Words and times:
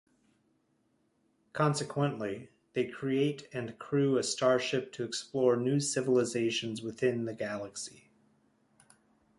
Consequently, 1.53 2.49
they 2.73 2.87
create 2.87 3.47
and 3.53 3.77
crew 3.77 4.17
a 4.17 4.23
starship 4.23 4.91
to 4.93 5.03
explore 5.03 5.55
new 5.55 5.79
civilizations 5.79 6.81
within 6.81 7.25
the 7.25 7.35
galaxy. 7.35 8.09